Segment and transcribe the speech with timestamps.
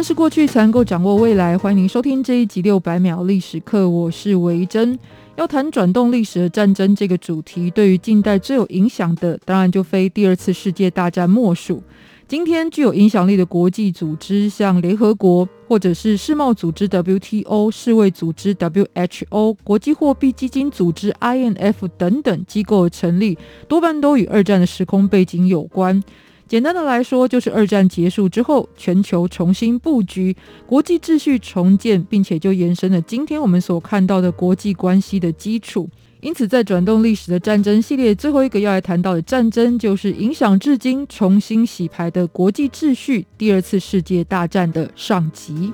[0.00, 1.58] 但是过去，才能够掌握未来。
[1.58, 4.98] 欢迎您收听这一集六百秒历史课，我是维珍。
[5.36, 11.82] 要谈转动历史的战争这个主题，对于近代最有影响的，当然就非第二次世界大战莫属。
[12.26, 23.36] 今天具有影响力的国际组织，像联合国，或者是世贸组织 WTO、世卫组织 WHO、国际货币基金组织 IMF 等等机构的成立，
[23.68, 26.02] 多半都与二战的时空背景有关。
[26.50, 30.36] 简单的来说，就是二战结束之后，全球重新布局，
[30.66, 35.88] 国际秩序重建，并且就延伸了今天我们所看到的国际关系的基础。
[36.20, 45.72] 因此，在转动历史的战争系列最后一个要来谈到的战争，就是影响至今、重新洗牌的国际秩序——第二次世界大战的上级。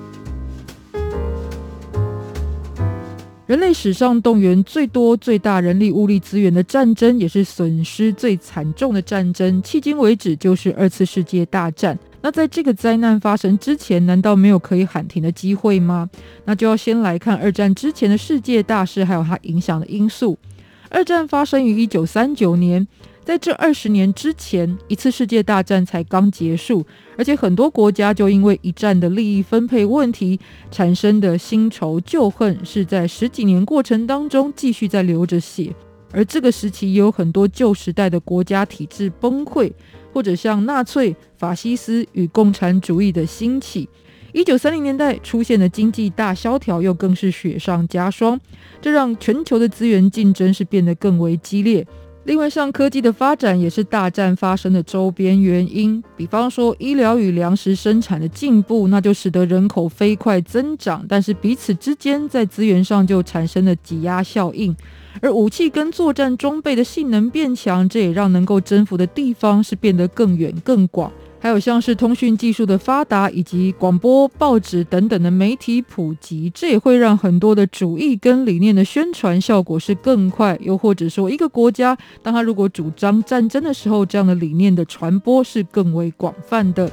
[3.47, 11.97] 人类史上动员最多、最大人力物力资源的战争，也是损失最惨重的战争，迄今为止就是二次世界大战。
[12.21, 16.09] 那在这个灾难发生之前，难道没有可以喊停的机会吗？
[16.43, 20.37] 那就要先来看二战之前的世界大事，还有它影响的因素。
[20.89, 22.87] 二战发生于一九三九年。
[23.23, 26.85] 在这二十年之前，一次世界大战才刚结束，
[27.17, 30.39] 而且很多国家就因为一战的利益分配问题
[30.71, 35.75] 产生的新仇旧恨，是在十几年过程当中继续在流着血。
[36.13, 39.69] 而这个时期也有很多旧时代的国家体制崩溃，
[40.13, 43.89] 或者像纳粹、法西斯与共产主义的兴起。
[44.37, 48.39] 一九三零年代出现的经济大萧条又更是雪上加霜，
[48.79, 51.83] 这让全球的资源竞争是变得更为激烈。
[52.25, 56.03] 另外，像科技的发展也是大战发生的周边原因。
[56.15, 64.75] 比方说，医疗与粮食生产的进步，那就使得人口飞快增长，但是彼此之间在资源上就产生了挤压效应。
[65.19, 71.11] 而武器跟作战装备的性能变强，这也让能够征服的地方是变得更远更广。
[71.39, 80.57] 还有像是通讯技术的发达，以及广播、报纸等等的媒体普及，这也会让很多的主义跟理念的宣传效果是更快。
[80.61, 86.89] 又或者说，一个国家当他如果主张战争的时候，这样的理念的传播是更为广泛的。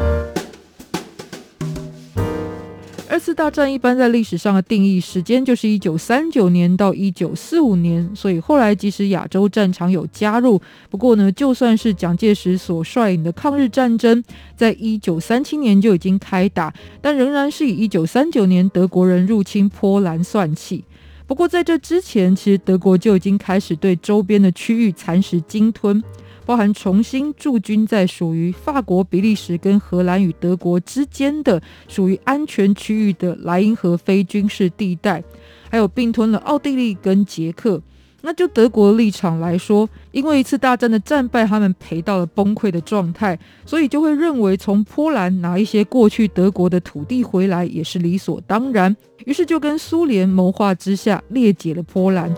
[3.15, 10.61] 二次大战一般在历史上的定义时间就是一九三九年到一九四五年，所以后来即使亚洲战场有加入，
[10.91, 14.21] 不过呢，就算是蒋介石所率领的抗日战争，
[14.57, 20.85] 在一九三七年就已经开打，但仍然是以一九三九年德国人入侵波兰算起。
[21.25, 26.03] 不过在这之前，其实德国就已经开始对周边的区域蚕食鲸吞。
[26.47, 35.23] 包含重新驻军在属于法国、比利时跟荷兰与德国之间的属于安全区域的莱茵河非军事地带，
[35.71, 37.81] 还有并吞了奥地利跟捷克。
[38.27, 48.97] 那就德国立场来说，因为一次大战的战败，他们赔到了崩溃的状态，所以就会认为从波兰拿一些过去德国的土地回来也是理所当然。
[49.27, 52.35] 于是就跟苏联谋划之下，裂解了波兰。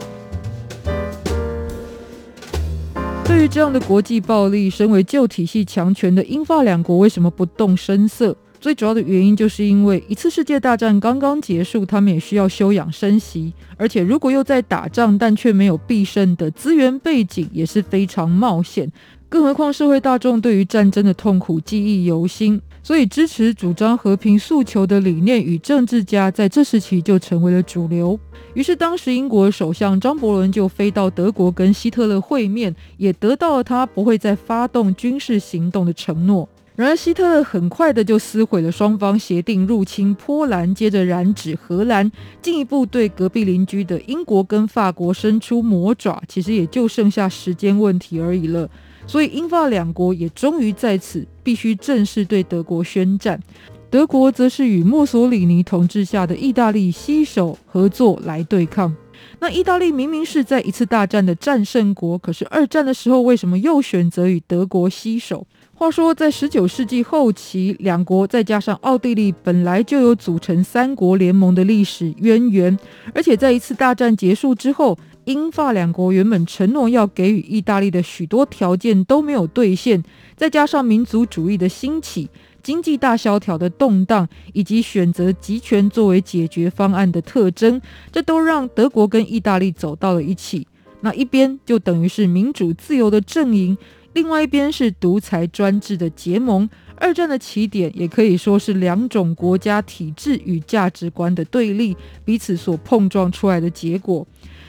[3.27, 8.37] 对于这样的国际暴力，身为旧体系强权的英法两国为什么不动声色？
[8.61, 18.91] 最主要的原因就是因为一次世界大战刚刚结束，他们也需要休养生息，而且如果又在打仗，但却没有必胜的资源背景，也是非常冒险。
[19.29, 28.19] 更何况社会大众对于战争的痛苦记忆犹新，所以支持主张和平诉求的理念与政治家在这时期就成为了主流。
[28.55, 36.49] 于是，当时英国首相张伯伦就飞到德国跟希特勒会面，也得到了他不会再发动军事行动的承诺。
[36.77, 42.11] 然而，希特勒很快的就撕毁了双方协定，入侵波兰，接着染指荷兰，
[42.41, 46.23] 进一步对隔壁邻居的英国跟法国伸出魔爪。
[46.29, 48.69] 其实也就剩下时间问题而已了。
[49.07, 53.41] 所以，英法两国也终于在此必须正式对德国宣战。
[53.89, 58.95] 德国则是与墨索里尼统治下的意大利携手合作来对抗。
[59.39, 65.47] 那意大利明明是在一次大战的战胜国，可是二战的时候为什么又选择与德国携手？
[65.73, 72.77] 话说，在十九世纪后期，两国再加上奥地利本来就有组成三国联盟的历史渊源，
[73.15, 80.01] 而且在一次大战结束之后，英法两国原本承诺要给予意大利的许多条件都没有兑现，
[80.37, 82.31] 再加上民族主义的兴起。
[82.63, 87.81] 经济大萧条的动荡，以及选择集权作为解决方案的特征，
[88.13, 90.67] 这都让德国跟意大利走到了一起。
[91.01, 93.77] 那一边就等于是民主自由的阵营，
[94.13, 96.69] 另外一边是独裁专制的结盟。
[96.99, 104.27] 二战的起点也可以说是两种国家体制与价值观的对立，彼此所碰撞出来的结果。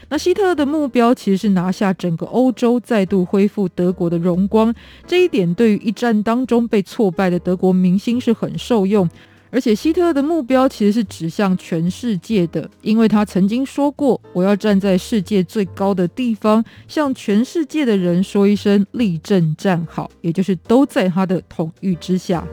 [0.10, 4.74] 那希特勒的目标其实是拿下整个欧洲，再度恢复德国的荣光。
[5.06, 9.10] 这一点对于一战当中被挫败的德国民心是很受用。
[9.50, 22.46] 而且希特勒的目标其实是指向全世界的，因为他曾经说过：“我要站在世界最高的地方，向全世界的人说一声立正站好，也就是都在他的统御之下。”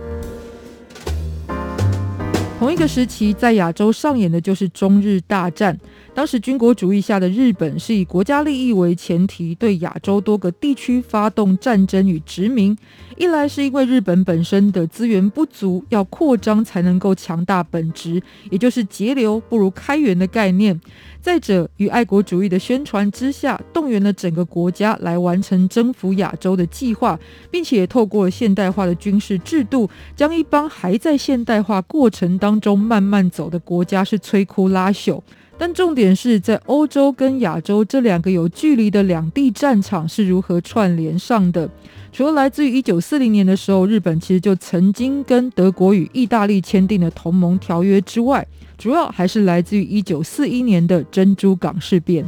[2.64, 5.78] 同一个时期，在亚洲上演的就是中日大战。
[6.14, 12.74] 当时军国主义下的日本是以国家利益为前提，对亚洲多个地区发动战争与殖民。
[13.16, 20.74] 一来是因为日本本身的资源不足，要扩张才能够强大本质，也就是节流不如开源的概念；
[21.20, 27.18] 再者，于爱国主义的宣传之下，动员了整个国家来完成征服亚洲的计划，
[27.50, 35.20] 并且透过现代化的军事制度，将一帮还在现代化过程当中慢慢走的国家是摧枯拉朽。
[35.56, 41.70] 但重点是在欧洲跟亚洲这两个有距离的两地战场是如何串联上的？
[42.12, 48.44] 除了来自于一九四零年的时候，日本其实就曾经跟德国与意大利签订了同盟条约之外，
[48.76, 52.24] 主要还是来自于一九四一年的珍珠港事变。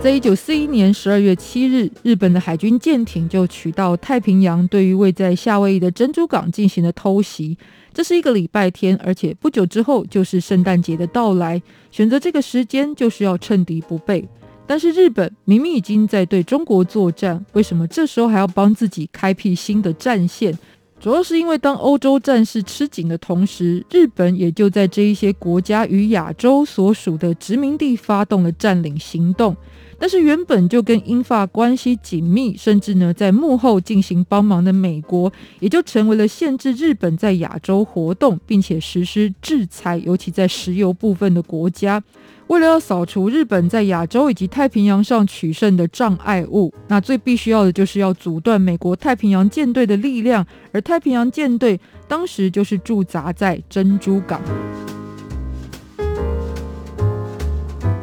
[0.00, 7.58] 在一九四一年十二月七日，日本的海军舰艇就取道太平洋，对于位在夏威夷的珍珠港进行了偷袭。
[7.92, 11.60] 这是一个礼拜天，而且不久之后就是圣诞节的到来。
[11.90, 14.26] 选择这个时间就是要趁敌不备。
[14.68, 20.56] 但是日本明明已经在对中国作战，为什么这时候还要帮自己开辟新的战线？
[21.00, 29.56] 主要是因为当欧洲战事吃紧的同时，日本也就在这一些国家与亚洲所属的殖民地发动了占领行动。
[30.00, 42.02] 但是原本就跟英法关系紧密，甚至呢在幕后进行帮忙的美国，也就成为了限制日本在亚洲活动，并且实施制裁，尤其在石油部分的国家。
[42.48, 51.78] 为了要扫除日本在亚洲以及太平洋上取胜的障碍物，那最必须要的就是要阻断美国太平洋舰队的力量，而太平洋舰队
[52.08, 54.40] 当时就是驻扎在珍珠港。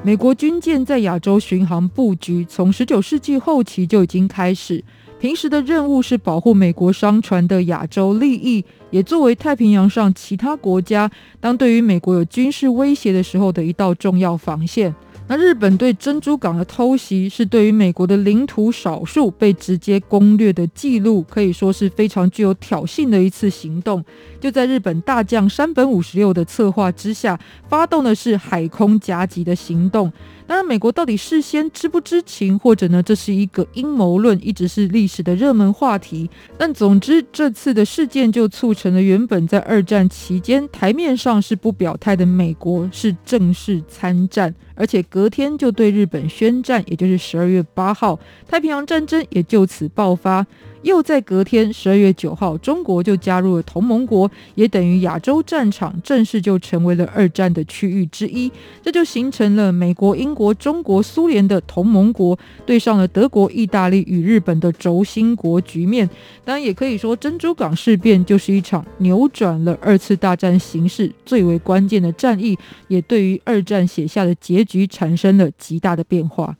[0.03, 4.83] 美国军舰在亚洲巡航布局，从十九世纪后期就已经开始。
[5.17, 11.09] 平时的任务是保护美国商船的亚洲利益，也作为太平洋上其他国家
[11.39, 14.93] 当对于美国有军事威胁的时候的一道重要防线。
[15.27, 24.05] 那日本对珍珠港的偷袭，是对于美国的领土少数被直接攻略的记录，可以说是非常具有挑衅的一次行动。
[24.39, 30.13] 就在日本大将山本五十六的策划之下，发动的是海空夹击的行动。
[30.47, 36.29] 当然，美国到底事先知不知情，或者呢，这是一个阴谋论，一直是历史的热门话题。
[36.57, 50.45] 但总之，这次的事件就促成了原本在二战期间台面上是不表态的美国是正式参战，而且隔天就对日本宣战，也就是十二月八号，太平洋战争也就此爆发。
[50.85, 58.51] 又在隔天，十二月九号，中国就加入了同盟国，也等于亚洲战场正式就成为了二战的区域之一。
[58.83, 62.37] 这就形成了美国、英国、中国、苏联的同盟国
[62.67, 66.07] 对上了德国、意大利与日本的轴心国局面。
[66.43, 72.55] 当然，也可以说珍珠港事变就是一场扭转了二次大战形势最为关键的战役，
[72.89, 76.55] 也对于二战写下的结局产生了极大的变化。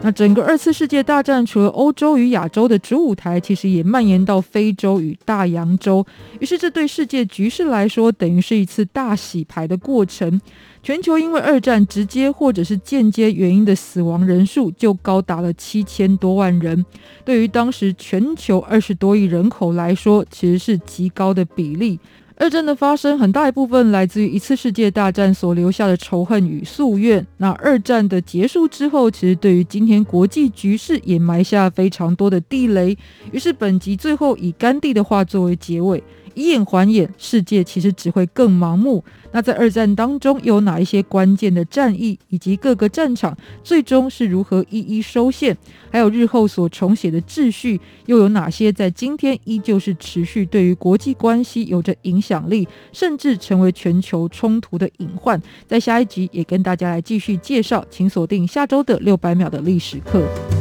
[0.00, 6.06] 那整个二次世界大战，除了欧洲与亚洲的主舞台，其实也蔓延到非洲与大洋洲。
[6.38, 10.40] 于是，这对世界局势来说，等于是一次大洗牌的过程。
[10.82, 16.82] 全球因为二战直接或者是间接原因的死亡人数，就高达了七千多万人。
[17.24, 21.98] 对于当时全球二十多亿人口来说，其实是极高的比例。
[22.40, 27.26] 二战的发生很大一部分来自于一次世界大战所留下的仇恨与夙愿。
[27.38, 32.96] 那二战的结束之后，其实对于今天国际局势也埋下非常多的地雷。
[33.32, 36.00] 于是本集最后以甘地的话作为结尾。
[36.38, 39.02] 以眼还眼，世界其实只会更盲目。
[39.32, 45.56] 那在二战当中有哪一些关键的战役，以及各个战场最终是如何一一收线？
[45.90, 55.40] 还有日后所重写的秩序，又有哪些在今天依旧是持续对于国际关系有着影响力，甚至成为全球冲突的隐患？
[55.66, 60.57] 在下一集也跟大家来继续介绍，请锁定下周的六百秒的历史课。